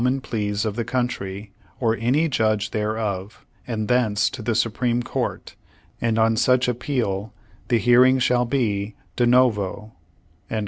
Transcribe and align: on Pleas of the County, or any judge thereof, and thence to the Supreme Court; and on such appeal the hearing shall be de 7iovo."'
on 0.03 0.19
Pleas 0.19 0.65
of 0.65 0.75
the 0.75 0.83
County, 0.83 1.51
or 1.79 1.95
any 1.97 2.27
judge 2.27 2.71
thereof, 2.71 3.45
and 3.67 3.87
thence 3.87 4.31
to 4.31 4.41
the 4.41 4.55
Supreme 4.55 5.03
Court; 5.03 5.53
and 6.01 6.17
on 6.17 6.35
such 6.37 6.67
appeal 6.67 7.35
the 7.67 7.77
hearing 7.77 8.17
shall 8.17 8.45
be 8.45 8.95
de 9.15 9.27
7iovo."' 9.27 9.91